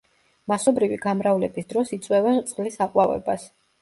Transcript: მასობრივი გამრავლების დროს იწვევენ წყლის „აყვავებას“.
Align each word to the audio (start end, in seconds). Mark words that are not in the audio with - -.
მასობრივი 0.51 0.97
გამრავლების 1.03 1.67
დროს 1.73 1.93
იწვევენ 1.99 2.43
წყლის 2.53 2.81
„აყვავებას“. 2.87 3.47